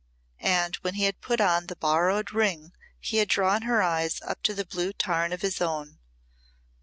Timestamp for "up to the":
4.23-4.65